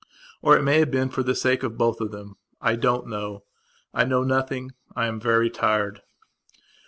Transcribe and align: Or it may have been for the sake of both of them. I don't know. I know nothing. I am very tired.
Or 0.41 0.57
it 0.57 0.63
may 0.63 0.79
have 0.79 0.89
been 0.89 1.09
for 1.09 1.21
the 1.21 1.35
sake 1.35 1.61
of 1.61 1.77
both 1.77 2.01
of 2.01 2.09
them. 2.11 2.33
I 2.59 2.75
don't 2.75 3.05
know. 3.05 3.43
I 3.93 4.03
know 4.03 4.23
nothing. 4.23 4.71
I 4.95 5.05
am 5.05 5.19
very 5.19 5.51
tired. 5.51 6.01